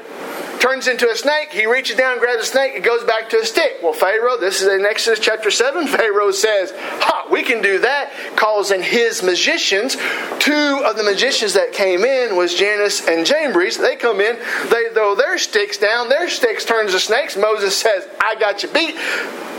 [0.59, 1.51] turns into a snake.
[1.51, 3.77] He reaches down, grabs a snake, it goes back to a stick.
[3.81, 5.87] Well, Pharaoh, this is in Exodus chapter 7.
[5.97, 8.11] Pharaoh says, Ha, we can do that.
[8.35, 9.95] Calls in his magicians.
[10.39, 13.77] Two of the magicians that came in was Jannes and Jambres.
[13.77, 14.37] They come in,
[14.69, 17.37] they throw their sticks down, their sticks turns to snakes.
[17.37, 18.95] Moses says, I got you beat.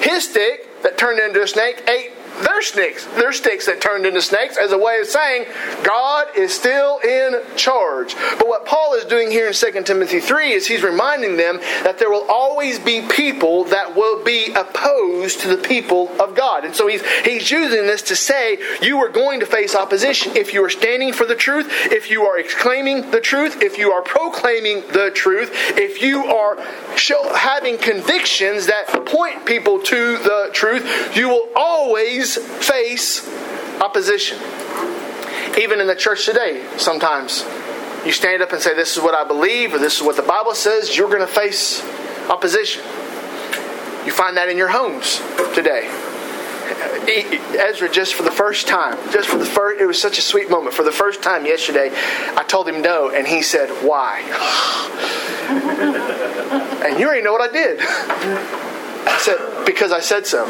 [0.03, 2.13] His stick that turned into a snake ate
[2.45, 5.47] their sticks, their sticks that turned into snakes, as a way of saying
[5.83, 8.15] God is still in charge.
[8.39, 11.99] But what Paul is doing here in 2 Timothy 3 is he's reminding them that
[11.99, 16.65] there will always be people that will be opposed to the people of God.
[16.65, 20.53] And so he's, he's using this to say you are going to face opposition if
[20.53, 24.03] you are standing for the truth, if you are exclaiming the truth, if you are
[24.03, 26.57] proclaiming the truth, if you are
[27.37, 33.27] having convictions that point people to the truth, you will always face
[33.81, 34.39] opposition.
[35.59, 37.45] Even in the church today, sometimes
[38.05, 40.23] you stand up and say, This is what I believe, or this is what the
[40.23, 41.83] Bible says, you're going to face
[42.29, 42.83] opposition.
[44.07, 45.21] You find that in your homes
[45.55, 45.89] today.
[47.59, 50.51] Ezra, just for the first time, just for the first, it was such a sweet
[50.51, 50.75] moment.
[50.75, 51.91] For the first time yesterday,
[52.37, 54.21] I told him no, and he said, Why?
[56.85, 57.81] and you already know what I did.
[57.81, 60.47] I said, Because I said so.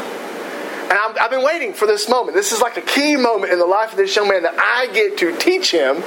[0.89, 2.35] And i have been waiting for this moment.
[2.35, 4.91] This is like a key moment in the life of this young man that I
[4.91, 6.01] get to teach him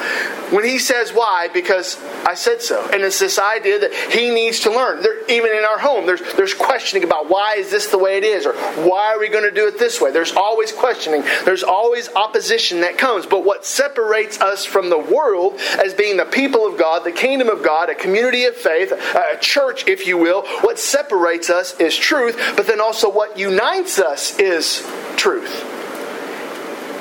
[0.50, 2.88] when he says why, because I said so.
[2.92, 5.00] And it's this idea that he needs to learn.
[5.02, 8.24] There, even in our home, there's, there's questioning about why is this the way it
[8.24, 10.10] is, or why are we going to do it this way.
[10.10, 13.24] There's always questioning, there's always opposition that comes.
[13.24, 17.48] But what separates us from the world as being the people of God, the kingdom
[17.48, 21.96] of God, a community of faith, a church, if you will, what separates us is
[21.96, 24.71] truth, but then also what unites us is
[25.16, 25.68] truth.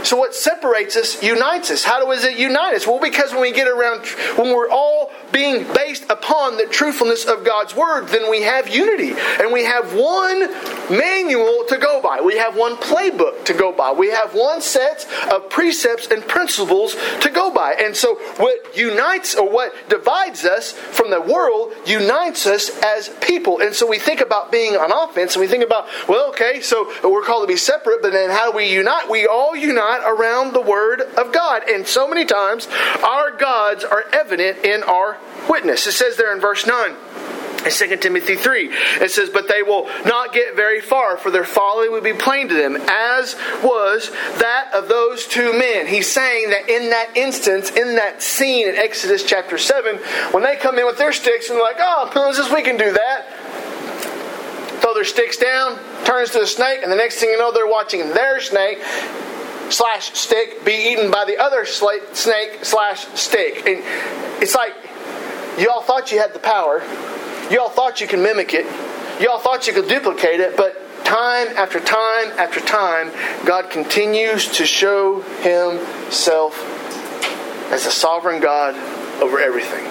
[0.03, 1.83] So what separates us unites us.
[1.83, 2.85] How does it unite us?
[2.85, 4.05] Well, because when we get around,
[4.35, 5.00] when we're all
[5.31, 9.13] being based upon the truthfulness of God's word, then we have unity.
[9.39, 10.49] And we have one
[10.89, 12.21] manual to go by.
[12.21, 13.91] We have one playbook to go by.
[13.91, 17.73] We have one set of precepts and principles to go by.
[17.73, 23.59] And so what unites or what divides us from the world unites us as people.
[23.61, 26.91] And so we think about being on offense and we think about, well, okay, so
[27.03, 29.09] we're called to be separate, but then how do we unite?
[29.09, 31.69] We all unite around the word of God.
[31.69, 32.67] And so many times
[33.03, 35.17] our gods are evident in our
[35.49, 35.87] witness.
[35.87, 36.95] It says there in verse 9.
[37.65, 38.69] In 2 Timothy 3,
[39.01, 42.47] it says, But they will not get very far, for their folly will be plain
[42.47, 45.85] to them, as was that of those two men.
[45.85, 49.97] He's saying that in that instance, in that scene in Exodus chapter 7,
[50.31, 52.91] when they come in with their sticks and they're like, Oh, Moses, we can do
[52.93, 53.27] that.
[54.81, 57.67] Throw their sticks down, turns to a snake, and the next thing you know, they're
[57.67, 58.79] watching their snake
[59.69, 63.67] slash stick be eaten by the other snake slash stick.
[63.67, 63.83] And
[64.41, 64.73] it's like,
[65.57, 66.81] Y'all thought you had the power.
[67.51, 68.65] Y'all thought you could mimic it.
[69.21, 73.11] Y'all thought you could duplicate it, but time after time after time,
[73.45, 76.57] God continues to show Himself
[77.71, 78.75] as a sovereign God
[79.21, 79.85] over everything.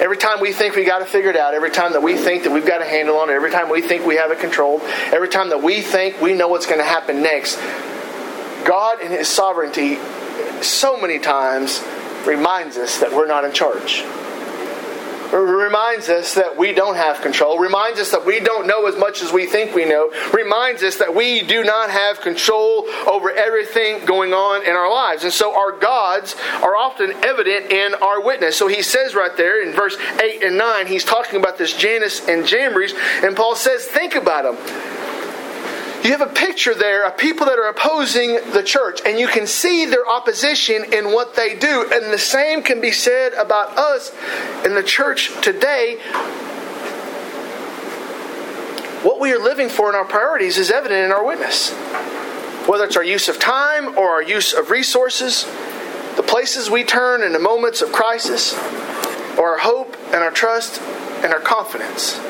[0.00, 2.66] Every time we think we got it out, every time that we think that we've
[2.66, 5.48] got a handle on it, every time we think we have it controlled, every time
[5.48, 7.56] that we think we know what's going to happen next,
[8.66, 9.96] God in His sovereignty
[10.60, 11.82] so many times
[12.26, 14.04] reminds us that we're not in charge
[15.32, 19.22] reminds us that we don't have control, reminds us that we don't know as much
[19.22, 24.04] as we think we know, reminds us that we do not have control over everything
[24.04, 25.24] going on in our lives.
[25.24, 28.56] And so our gods are often evident in our witness.
[28.56, 32.20] So he says right there in verse 8 and 9, he's talking about this Jannes
[32.28, 32.92] and Jambres,
[33.22, 34.91] and Paul says, Think about them
[36.04, 39.46] you have a picture there of people that are opposing the church, and you can
[39.46, 41.88] see their opposition in what they do.
[41.92, 44.12] And the same can be said about us
[44.64, 45.98] in the church today.
[49.02, 51.72] What we are living for in our priorities is evident in our witness.
[52.68, 55.44] Whether it's our use of time or our use of resources,
[56.16, 58.54] the places we turn in the moments of crisis,
[59.38, 60.80] or our hope and our trust
[61.22, 62.20] and our confidence.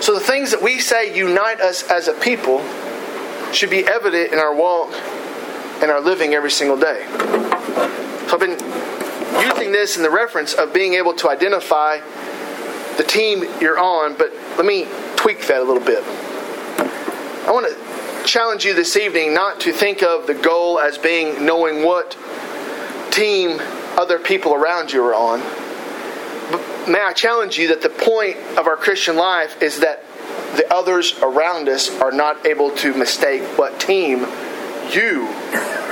[0.00, 2.64] So the things that we say unite us as a people
[3.52, 4.92] should be evident in our walk
[5.82, 7.04] and our living every single day.
[8.28, 8.58] So I've been
[9.42, 11.98] using this in the reference of being able to identify
[12.96, 16.02] the team you're on, but let me tweak that a little bit.
[17.46, 21.44] I want to challenge you this evening not to think of the goal as being
[21.44, 22.16] knowing what
[23.10, 23.58] team
[23.96, 25.40] other people around you are on
[26.88, 30.04] may I challenge you that the point of our Christian life is that
[30.56, 34.20] the others around us are not able to mistake what team
[34.90, 35.26] you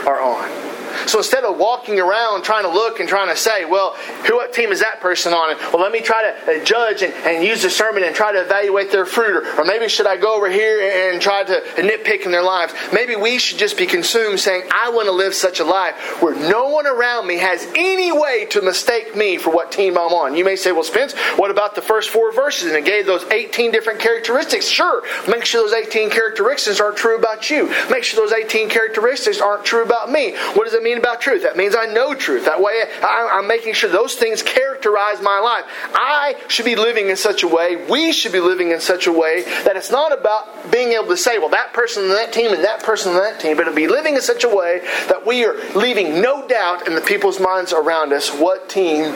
[0.06, 0.65] are on.
[1.06, 3.94] So instead of walking around trying to look and trying to say, well,
[4.26, 5.50] who what team is that person on?
[5.50, 8.32] And well, let me try to uh, judge and, and use the sermon and try
[8.32, 9.36] to evaluate their fruit.
[9.36, 12.74] Or, or maybe should I go over here and try to nitpick in their lives?
[12.92, 16.34] Maybe we should just be consumed saying, I want to live such a life where
[16.34, 20.36] no one around me has any way to mistake me for what team I'm on.
[20.36, 22.68] You may say, well, Spence, what about the first four verses?
[22.68, 24.66] And it gave those 18 different characteristics.
[24.66, 27.68] Sure, make sure those 18 characteristics aren't true about you.
[27.90, 30.36] Make sure those 18 characteristics aren't true about me.
[30.54, 31.42] What does it mean about truth?
[31.42, 32.44] That means I know truth.
[32.44, 35.64] That way I'm making sure those things characterize my life.
[35.94, 39.12] I should be living in such a way, we should be living in such a
[39.12, 42.52] way that it's not about being able to say, well, that person on that team
[42.52, 45.26] and that person on that team, but to be living in such a way that
[45.26, 49.14] we are leaving no doubt in the people's minds around us what team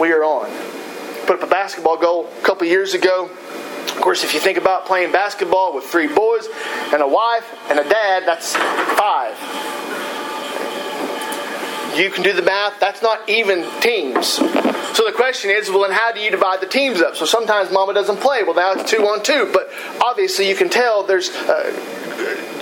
[0.00, 0.50] we are on.
[1.26, 3.30] Put up a basketball goal a couple years ago.
[3.84, 6.48] Of course, if you think about playing basketball with three boys
[6.92, 9.36] and a wife and a dad, that's five.
[11.96, 14.26] You can do the math, that's not even teams.
[14.96, 17.16] So the question is, well, then how do you divide the teams up?
[17.16, 18.42] So sometimes mama doesn't play.
[18.42, 19.50] Well, now it's two on two.
[19.52, 19.70] But
[20.00, 21.30] obviously, you can tell there's.
[21.30, 21.99] Uh,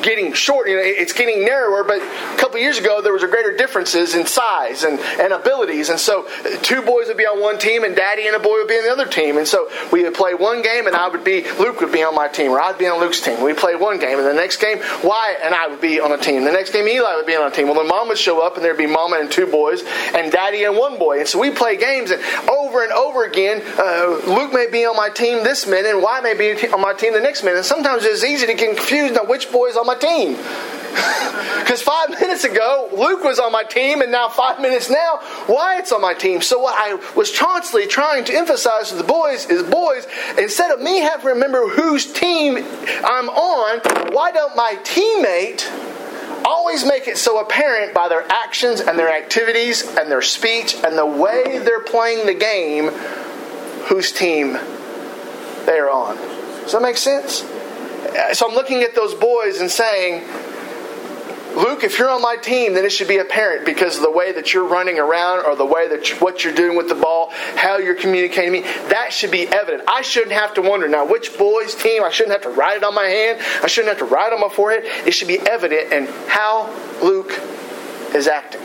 [0.03, 0.68] getting short.
[0.68, 1.84] You know, it's getting narrower.
[1.84, 5.88] But a couple years ago, there was a greater differences in size and, and abilities.
[5.88, 6.26] And so,
[6.62, 8.84] two boys would be on one team, and Daddy and a boy would be on
[8.84, 9.38] the other team.
[9.38, 12.14] And so, we would play one game, and I would be Luke would be on
[12.14, 13.42] my team, or I'd be on Luke's team.
[13.42, 16.18] We play one game, and the next game, Wyatt and I would be on a
[16.18, 16.44] team.
[16.44, 17.66] The next game, Eli would be on a team.
[17.66, 19.82] Well, then Mom would show up, and there'd be Mama and two boys,
[20.14, 21.20] and Daddy and one boy.
[21.20, 24.96] And so we play games, and over and over again, uh, Luke may be on
[24.96, 27.59] my team this minute, and Wyatt may be on my team the next minute.
[27.59, 30.36] And sometimes it's easy to get confused on which boy is on my team.
[31.59, 35.92] Because five minutes ago, Luke was on my team, and now five minutes now, Wyatt's
[35.92, 36.40] on my team.
[36.40, 40.07] So what I was constantly trying to emphasize to the boys is, boys,
[40.38, 45.68] instead of me having to remember whose team I'm on, why don't my teammate
[46.44, 50.96] always make it so apparent by their actions and their activities and their speech and
[50.96, 52.88] the way they're playing the game
[53.88, 54.55] whose team
[55.66, 56.16] they are on?
[56.62, 57.42] Does that make sense?
[58.32, 60.22] So I'm looking at those boys and saying,
[61.57, 64.32] Luke, if you're on my team, then it should be apparent because of the way
[64.32, 67.30] that you're running around or the way that you, what you're doing with the ball,
[67.57, 68.61] how you're communicating me.
[68.61, 69.82] That should be evident.
[69.88, 72.05] I shouldn't have to wonder now which boy's team.
[72.05, 73.40] I shouldn't have to write it on my hand.
[73.62, 74.84] I shouldn't have to write it on my forehead.
[75.07, 76.72] It should be evident in how
[77.03, 77.32] Luke
[78.14, 78.61] is acting.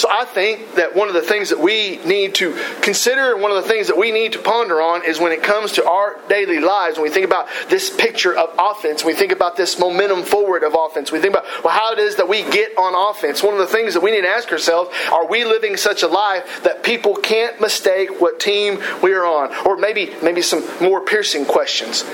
[0.00, 3.50] So I think that one of the things that we need to consider and one
[3.50, 6.18] of the things that we need to ponder on is when it comes to our
[6.26, 10.22] daily lives, when we think about this picture of offense, we think about this momentum
[10.22, 13.42] forward of offense, we think about well, how it is that we get on offense.
[13.42, 16.08] One of the things that we need to ask ourselves are we living such a
[16.08, 19.54] life that people can't mistake what team we are on?
[19.66, 22.04] Or maybe, maybe some more piercing questions.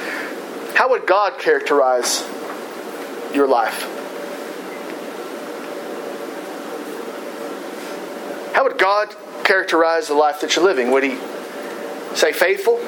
[0.74, 2.28] How would God characterize
[3.32, 3.95] your life?
[8.56, 10.90] How would God characterize the life that you're living?
[10.90, 11.18] Would He
[12.14, 12.80] say faithful?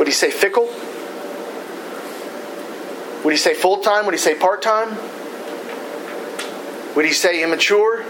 [0.00, 0.66] Would He say fickle?
[3.22, 4.04] Would He say full time?
[4.06, 4.88] Would He say part time?
[6.96, 8.04] Would He say immature?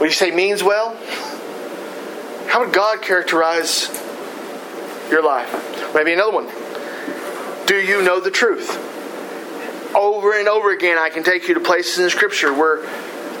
[0.00, 0.96] Would He say means well?
[2.46, 3.90] How would God characterize
[5.10, 5.92] your life?
[5.94, 6.48] Maybe another one.
[7.66, 8.78] Do you know the truth?
[9.94, 12.80] Over and over again, I can take you to places in Scripture where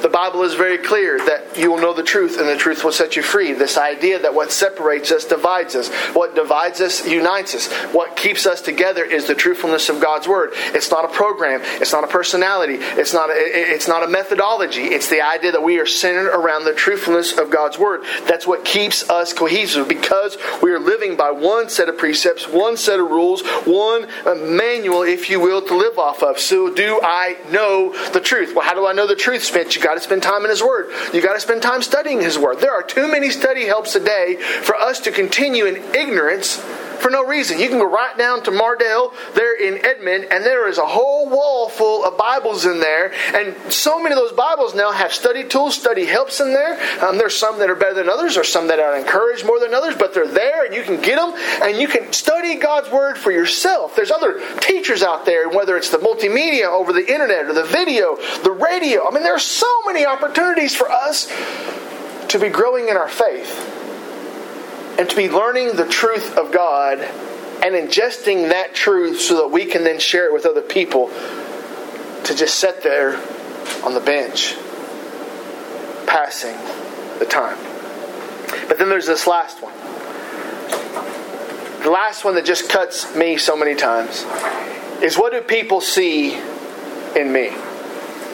[0.02, 2.92] the Bible is very clear that you will know the truth and the truth will
[2.92, 3.52] set you free.
[3.52, 5.88] This idea that what separates us divides us.
[6.14, 7.72] What divides us unites us.
[7.92, 10.50] What keeps us together is the truthfulness of God's Word.
[10.54, 11.60] It's not a program.
[11.80, 12.74] It's not a personality.
[12.74, 14.84] It's not a, it's not a methodology.
[14.84, 18.02] It's the idea that we are centered around the truthfulness of God's Word.
[18.26, 22.76] That's what keeps us cohesive because we are living by one set of precepts, one
[22.76, 26.38] set of rules, one uh, manual, if you will, to live off of.
[26.38, 28.54] So do I know the truth?
[28.54, 29.76] Well, how do I know the truth, Spence?
[29.86, 30.90] Got to spend time in His Word.
[31.14, 32.58] You got to spend time studying His Word.
[32.58, 36.56] There are too many study helps a day for us to continue in ignorance
[37.06, 37.60] for no reason.
[37.60, 41.28] You can go right down to Mardel there in Edmond, and there is a whole
[41.28, 43.12] wall full of Bibles in there.
[43.32, 46.72] And so many of those Bibles now have study tools, study helps in there.
[47.04, 49.72] Um, there's some that are better than others, or some that are encouraged more than
[49.72, 51.32] others, but they're there, and you can get them,
[51.62, 53.94] and you can study God's Word for yourself.
[53.94, 58.16] There's other teachers out there, whether it's the multimedia over the internet, or the video,
[58.42, 59.06] the radio.
[59.06, 61.32] I mean, there are so many opportunities for us
[62.30, 63.75] to be growing in our faith
[64.98, 69.64] and to be learning the truth of God and ingesting that truth so that we
[69.64, 73.16] can then share it with other people to just sit there
[73.84, 74.54] on the bench
[76.06, 76.56] passing
[77.18, 77.58] the time.
[78.68, 79.74] But then there's this last one.
[81.82, 84.24] The last one that just cuts me so many times
[85.02, 87.52] is what do people see in me?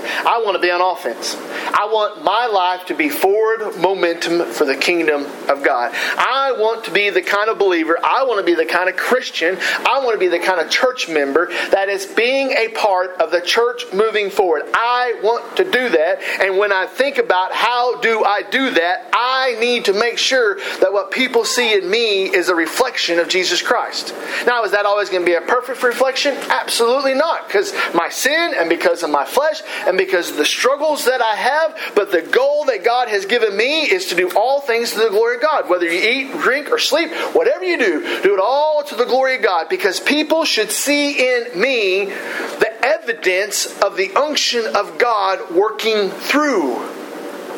[0.05, 1.36] I want to be on offense.
[1.36, 5.92] I want my life to be forward momentum for the kingdom of God.
[5.94, 8.96] I want to be the kind of believer, I want to be the kind of
[8.96, 13.12] Christian, I want to be the kind of church member that is being a part
[13.20, 14.62] of the church moving forward.
[14.74, 16.20] I want to do that.
[16.40, 20.57] And when I think about how do I do that, I need to make sure
[20.80, 24.14] that what people see in me is a reflection of Jesus Christ.
[24.46, 26.36] Now, is that always going to be a perfect reflection?
[26.48, 29.62] Absolutely not, because my sin and because of my flesh
[29.93, 33.55] and because of the struggles that I have, but the goal that God has given
[33.55, 35.68] me is to do all things to the glory of God.
[35.68, 39.36] Whether you eat, drink, or sleep, whatever you do, do it all to the glory
[39.36, 45.55] of God because people should see in me the evidence of the unction of God
[45.55, 46.78] working through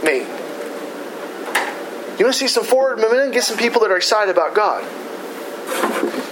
[0.02, 0.26] me.
[2.18, 3.30] You want to see some forward momentum?
[3.30, 4.82] Get some people that are excited about God.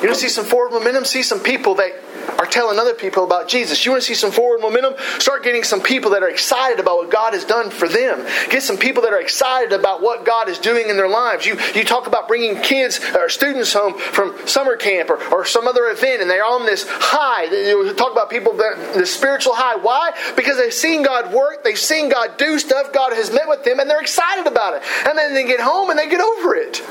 [0.03, 1.05] You want to see some forward momentum?
[1.05, 1.93] See some people that
[2.39, 3.85] are telling other people about Jesus.
[3.85, 4.95] You want to see some forward momentum?
[5.19, 8.27] Start getting some people that are excited about what God has done for them.
[8.51, 11.47] Get some people that are excited about what God is doing in their lives.
[11.47, 15.67] You, you talk about bringing kids or students home from summer camp or, or some
[15.67, 17.45] other event, and they're on this high.
[17.45, 19.77] You talk about people, that, the spiritual high.
[19.77, 20.13] Why?
[20.37, 23.81] Because they've seen God work, they've seen God do stuff, God has met with them,
[23.81, 24.83] and they're excited about it.
[25.07, 26.83] And then they get home and they get over it.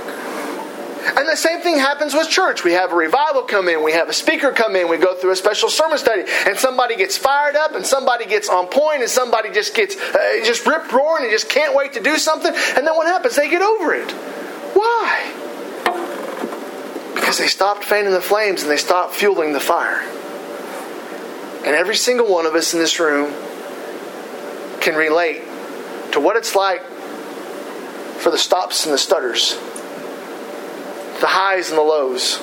[1.04, 2.64] And the same thing happens with church.
[2.64, 5.32] We have a revival come in, we have a speaker come in, we go through
[5.32, 9.10] a special sermon study, and somebody gets fired up, and somebody gets on point, and
[9.10, 12.54] somebody just gets uh, just ripped roaring and just can't wait to do something.
[12.54, 13.36] And then what happens?
[13.36, 14.12] They get over it.
[14.12, 15.34] Why?
[17.16, 20.02] Because they stopped fanning the flames and they stopped fueling the fire.
[21.66, 23.34] And every single one of us in this room
[24.82, 25.42] can relate
[26.12, 26.84] to what it's like
[28.18, 29.58] for the stops and the stutters
[31.22, 32.42] the highs and the lows.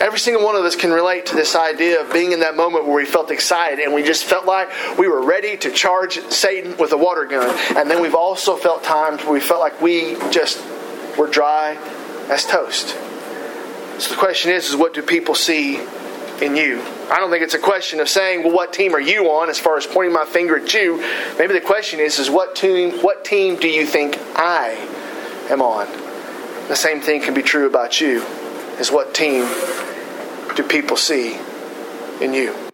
[0.00, 2.86] Every single one of us can relate to this idea of being in that moment
[2.86, 6.76] where we felt excited and we just felt like we were ready to charge Satan
[6.78, 7.54] with a water gun.
[7.76, 10.58] And then we've also felt times where we felt like we just
[11.18, 11.76] were dry
[12.30, 12.96] as toast.
[14.00, 15.76] So the question is, is what do people see
[16.40, 16.82] in you?
[17.10, 19.58] I don't think it's a question of saying, well, what team are you on as
[19.58, 20.96] far as pointing my finger at you.
[21.38, 24.70] Maybe the question is, is what team what team do you think I
[25.50, 26.09] am on?
[26.70, 28.22] The same thing can be true about you.
[28.78, 29.42] Is what team
[30.54, 31.36] do people see
[32.20, 32.69] in you?